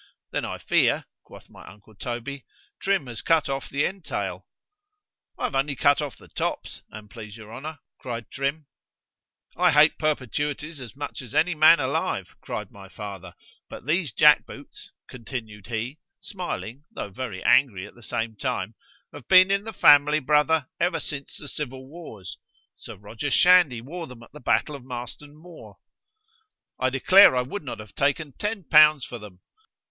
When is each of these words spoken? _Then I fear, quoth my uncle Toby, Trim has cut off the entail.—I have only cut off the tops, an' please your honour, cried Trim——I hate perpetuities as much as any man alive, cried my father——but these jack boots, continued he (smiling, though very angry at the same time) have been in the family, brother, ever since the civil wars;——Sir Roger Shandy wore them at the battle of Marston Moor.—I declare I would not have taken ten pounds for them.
_Then 0.31 0.45
I 0.45 0.57
fear, 0.57 1.05
quoth 1.21 1.47
my 1.47 1.63
uncle 1.67 1.93
Toby, 1.93 2.43
Trim 2.79 3.05
has 3.05 3.21
cut 3.21 3.47
off 3.47 3.69
the 3.69 3.85
entail.—I 3.85 5.43
have 5.43 5.53
only 5.53 5.75
cut 5.75 6.01
off 6.01 6.17
the 6.17 6.27
tops, 6.27 6.81
an' 6.91 7.07
please 7.07 7.37
your 7.37 7.53
honour, 7.53 7.77
cried 7.99 8.31
Trim——I 8.31 9.69
hate 9.71 9.99
perpetuities 9.99 10.79
as 10.81 10.95
much 10.95 11.21
as 11.21 11.35
any 11.35 11.53
man 11.53 11.79
alive, 11.79 12.35
cried 12.41 12.71
my 12.71 12.89
father——but 12.89 13.85
these 13.85 14.11
jack 14.11 14.47
boots, 14.47 14.89
continued 15.07 15.67
he 15.67 15.99
(smiling, 16.19 16.83
though 16.89 17.09
very 17.11 17.43
angry 17.43 17.85
at 17.85 17.93
the 17.93 18.01
same 18.01 18.35
time) 18.35 18.73
have 19.13 19.27
been 19.27 19.51
in 19.51 19.65
the 19.65 19.71
family, 19.71 20.19
brother, 20.19 20.67
ever 20.79 20.99
since 20.99 21.37
the 21.37 21.47
civil 21.47 21.87
wars;——Sir 21.87 22.95
Roger 22.95 23.29
Shandy 23.29 23.81
wore 23.81 24.07
them 24.07 24.23
at 24.23 24.31
the 24.31 24.39
battle 24.39 24.73
of 24.75 24.83
Marston 24.83 25.37
Moor.—I 25.37 26.89
declare 26.89 27.35
I 27.35 27.43
would 27.43 27.61
not 27.61 27.77
have 27.79 27.93
taken 27.93 28.33
ten 28.39 28.63
pounds 28.63 29.05
for 29.05 29.19
them. 29.19 29.41